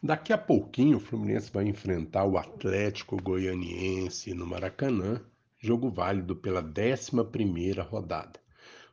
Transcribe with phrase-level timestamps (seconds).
[0.00, 5.20] Daqui a pouquinho o Fluminense vai enfrentar o Atlético Goianiense no Maracanã,
[5.58, 8.38] jogo válido pela 11ª rodada.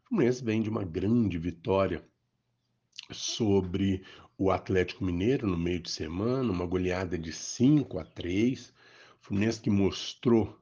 [0.03, 2.03] O Fluminense vem de uma grande vitória
[3.11, 4.03] sobre
[4.35, 8.69] o Atlético Mineiro no meio de semana, uma goleada de 5 a 3.
[8.69, 8.73] O
[9.27, 10.59] Fluminense que mostrou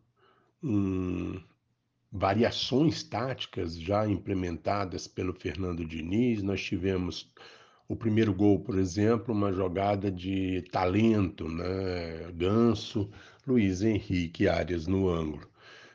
[2.12, 6.44] variações táticas já implementadas pelo Fernando Diniz.
[6.44, 7.32] Nós tivemos
[7.94, 12.31] o primeiro gol, por exemplo, uma jogada de talento, né?
[12.34, 13.09] Ganso,
[13.45, 15.48] Luiz Henrique Arias no ângulo.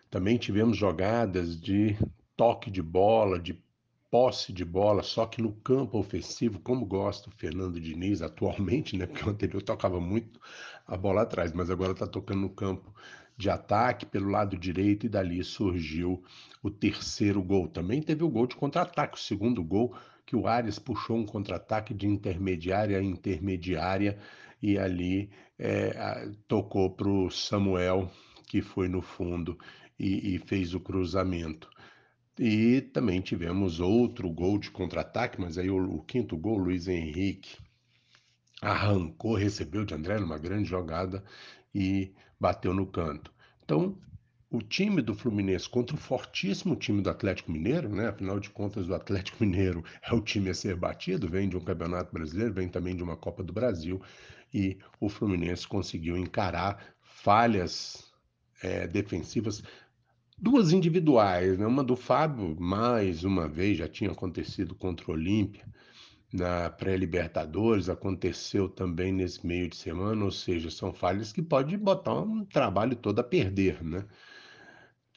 [0.09, 1.97] Também tivemos jogadas de
[2.37, 3.61] toque de bola, de
[4.11, 9.07] posse de bola, só que no campo ofensivo, como gosta o Fernando Diniz atualmente, né?
[9.07, 10.41] Porque o anterior tocava muito
[10.87, 12.95] a bola atrás, mas agora está tocando no campo
[13.37, 16.23] de ataque pelo lado direito e dali surgiu
[16.63, 17.69] o terceiro gol.
[17.69, 19.95] Também teve o gol de contra-ataque, o segundo gol
[20.29, 24.19] que o Arias puxou um contra-ataque de intermediária a intermediária
[24.61, 28.11] e ali é, tocou para o Samuel,
[28.47, 29.59] que foi no fundo
[29.99, 31.71] e, e fez o cruzamento.
[32.39, 37.57] E também tivemos outro gol de contra-ataque, mas aí o, o, quinto gol, Luiz Henrique
[38.61, 41.25] arrancou, recebeu de André numa grande jogada
[41.75, 43.33] e bateu no canto.
[43.65, 43.99] Então,
[44.51, 48.09] o time do Fluminense contra o fortíssimo time do Atlético Mineiro, né?
[48.09, 51.61] Afinal de contas, o Atlético Mineiro é o time a ser batido, vem de um
[51.61, 54.01] Campeonato Brasileiro, vem também de uma Copa do Brasil,
[54.53, 58.11] e o Fluminense conseguiu encarar falhas
[58.63, 59.63] é, defensivas,
[60.39, 61.67] duas individuais, né?
[61.67, 65.67] Uma do Fábio, mais uma vez, já tinha acontecido contra o Olímpia,
[66.33, 72.21] na pré-Libertadores, aconteceu também nesse meio de semana, ou seja, são falhas que pode botar
[72.21, 74.05] um trabalho todo a perder, né?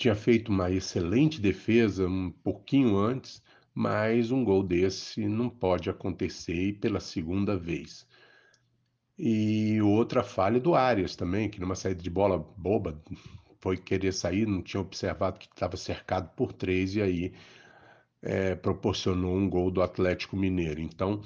[0.01, 3.39] Tinha feito uma excelente defesa um pouquinho antes,
[3.71, 8.07] mas um gol desse não pode acontecer pela segunda vez.
[9.15, 12.99] E outra falha do Arias também, que numa saída de bola boba
[13.59, 17.33] foi querer sair, não tinha observado que estava cercado por três e aí
[18.23, 20.81] é, proporcionou um gol do Atlético Mineiro.
[20.81, 21.21] Então,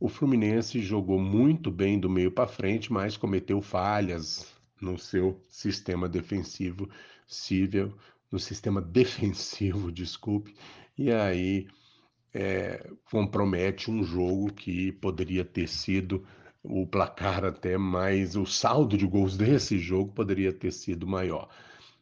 [0.00, 6.08] o Fluminense jogou muito bem do meio para frente, mas cometeu falhas no seu sistema
[6.08, 6.88] defensivo
[7.24, 7.92] cível
[8.30, 10.54] no sistema defensivo, desculpe,
[10.96, 11.66] e aí
[12.34, 16.26] é, compromete um jogo que poderia ter sido
[16.62, 21.48] o placar até mais, o saldo de gols desse jogo poderia ter sido maior.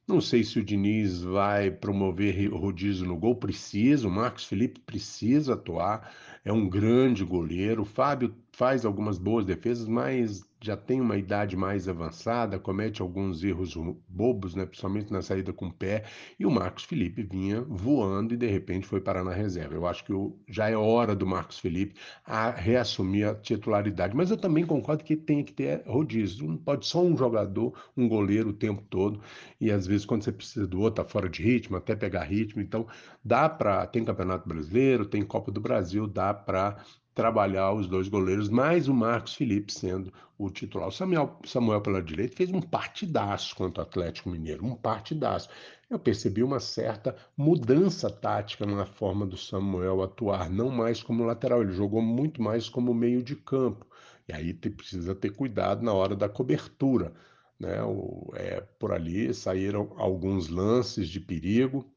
[0.06, 5.54] Não sei se o Diniz vai promover rodízio no gol, precisa, o Marcos Felipe precisa
[5.54, 6.12] atuar,
[6.44, 11.56] é um grande goleiro, o Fábio faz algumas boas defesas, mas já tem uma idade
[11.56, 13.74] mais avançada, comete alguns erros
[14.08, 16.04] bobos, né, principalmente na saída com o pé,
[16.38, 19.74] e o Marcos Felipe vinha voando e de repente foi parar na reserva.
[19.74, 20.12] Eu acho que
[20.48, 25.16] já é hora do Marcos Felipe a reassumir a titularidade, mas eu também concordo que
[25.16, 29.20] tem que ter rodízio, não pode só um jogador, um goleiro o tempo todo,
[29.60, 32.62] e às vezes quando você precisa do outro, tá fora de ritmo, até pegar ritmo,
[32.62, 32.86] então
[33.22, 36.82] dá para, tem Campeonato Brasileiro, tem Copa do Brasil, dá para
[37.14, 40.88] trabalhar os dois goleiros, mais o Marcos Felipe sendo o titular.
[40.88, 45.48] O Samuel, Samuel pela direita fez um partidaço contra o Atlético Mineiro, um partidaço.
[45.88, 51.62] Eu percebi uma certa mudança tática na forma do Samuel atuar, não mais como lateral,
[51.62, 53.86] ele jogou muito mais como meio de campo.
[54.28, 57.12] E aí te, precisa ter cuidado na hora da cobertura.
[57.60, 57.80] Né?
[57.84, 61.88] O, é, por ali saíram alguns lances de perigo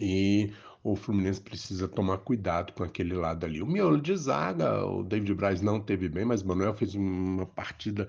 [0.00, 3.62] e o Fluminense precisa tomar cuidado com aquele lado ali.
[3.62, 7.46] O miolo de zaga, o David Braz não teve bem, mas o Manuel fez uma
[7.46, 8.08] partida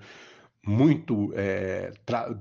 [0.66, 1.92] muito é,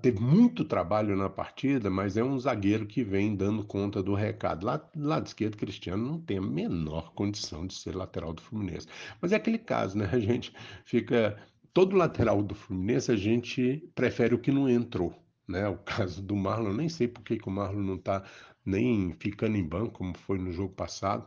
[0.01, 4.65] teve muito trabalho na partida, mas é um zagueiro que vem dando conta do recado.
[4.65, 8.87] Lá lado esquerdo, Cristiano não tem a menor condição de ser lateral do Fluminense.
[9.21, 10.09] Mas é aquele caso, né?
[10.11, 10.53] A gente
[10.85, 11.37] fica
[11.73, 15.13] todo lateral do Fluminense a gente prefere o que não entrou,
[15.47, 15.67] né?
[15.67, 18.23] O caso do Marlon, nem sei por que, que o Marlon não está
[18.65, 21.25] nem ficando em banco, como foi no jogo passado.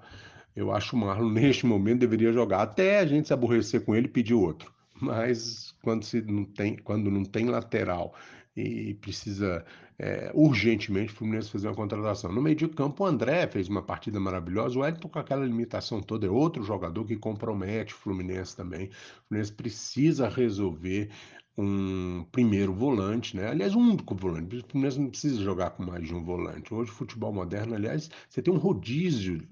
[0.54, 4.06] Eu acho o Marlon, neste momento, deveria jogar até a gente se aborrecer com ele
[4.06, 4.72] e pedir outro.
[5.00, 8.14] Mas quando, se não, tem, quando não tem lateral
[8.56, 9.64] e precisa
[9.98, 12.32] é, urgentemente o Fluminense fazer uma contratação.
[12.32, 14.78] No meio de campo, o André fez uma partida maravilhosa.
[14.78, 18.86] O Elton, com aquela limitação toda, é outro jogador que compromete o Fluminense também.
[18.86, 21.10] O Fluminense precisa resolver
[21.56, 23.48] um primeiro volante, né?
[23.48, 24.56] Aliás, um único volante.
[24.56, 26.72] O Fluminense não precisa jogar com mais de um volante.
[26.74, 29.42] Hoje, futebol moderno, aliás, você tem um rodízio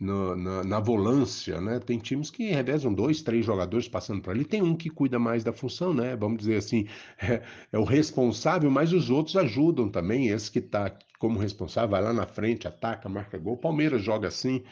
[0.00, 1.78] no, na, na, volância, né?
[1.80, 4.44] Tem times que revezam dois, três jogadores passando por ali.
[4.44, 6.16] Tem um que cuida mais da função, né?
[6.16, 6.86] Vamos dizer assim,
[7.22, 7.42] é,
[7.72, 10.28] é o responsável, mas os outros ajudam também.
[10.28, 13.56] Esse que está como responsável vai lá na frente, ataca, marca gol.
[13.56, 14.62] Palmeiras joga assim,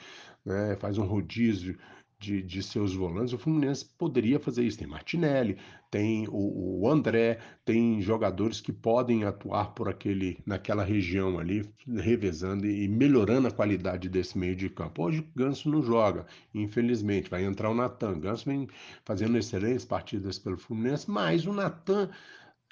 [0.44, 0.76] né?
[0.80, 1.78] Faz um rodízio
[2.18, 4.78] de, de seus volantes, o Fluminense poderia fazer isso.
[4.78, 5.58] Tem Martinelli,
[5.90, 12.66] tem o, o, André, tem jogadores que podem atuar por aquele, naquela região ali, revezando
[12.66, 15.04] e melhorando a qualidade desse meio de campo.
[15.04, 17.30] Hoje o Ganso não joga, infelizmente.
[17.30, 18.18] Vai entrar o Natan.
[18.18, 18.66] Ganso vem
[19.04, 22.08] fazendo excelentes partidas pelo Fluminense, mas o Natan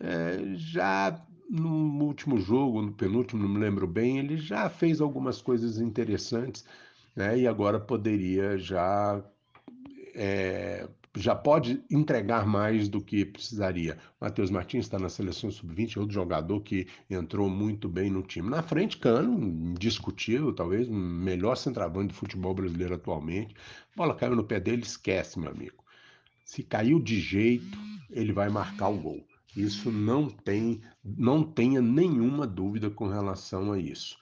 [0.01, 5.43] é, já no último jogo, no penúltimo, não me lembro bem, ele já fez algumas
[5.43, 6.65] coisas interessantes,
[7.15, 7.39] né?
[7.39, 9.23] E agora poderia já
[10.15, 13.99] é, já pode entregar mais do que precisaria.
[14.21, 18.51] Matheus Martins está na seleção sub-20, outro jogador que entrou muito bem no time.
[18.51, 23.55] Na frente, Cano, indiscutível, talvez o melhor centroavante do futebol brasileiro atualmente.
[23.97, 25.85] Bola caiu no pé dele, esquece, meu amigo.
[26.45, 27.79] Se caiu de jeito,
[28.11, 29.25] ele vai marcar o gol.
[29.57, 34.19] Isso não tem, não tenha nenhuma dúvida com relação a isso.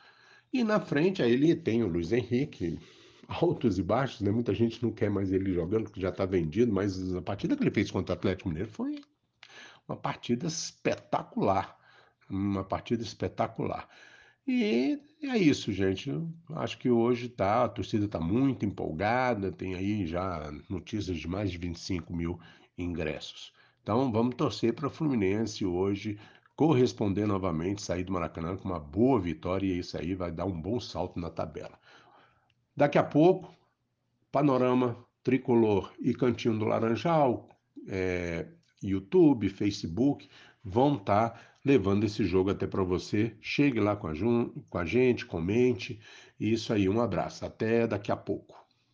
[0.52, 2.78] E na frente aí ele tem o Luiz Henrique,
[3.28, 4.30] altos e baixos, né?
[4.30, 7.62] Muita gente não quer mais ele jogando, porque já está vendido, mas a partida que
[7.62, 9.00] ele fez contra o Atlético Mineiro foi
[9.88, 11.78] uma partida espetacular.
[12.28, 13.88] Uma partida espetacular.
[14.46, 16.10] E é isso, gente.
[16.50, 21.50] Acho que hoje tá, a torcida está muito empolgada, tem aí já notícias de mais
[21.50, 22.40] de 25 mil
[22.76, 23.52] ingressos.
[23.82, 26.18] Então vamos torcer para o Fluminense hoje
[26.56, 30.60] corresponder novamente, sair do Maracanã com uma boa vitória e isso aí vai dar um
[30.60, 31.78] bom salto na tabela.
[32.76, 33.54] Daqui a pouco,
[34.30, 37.48] Panorama Tricolor e Cantinho do Laranjal,
[37.86, 38.46] é,
[38.82, 40.28] YouTube, Facebook,
[40.64, 43.36] vão estar tá levando esse jogo até para você.
[43.40, 44.12] Chegue lá com a,
[44.68, 46.00] com a gente, comente.
[46.38, 47.44] Isso aí, um abraço.
[47.44, 48.61] Até daqui a pouco.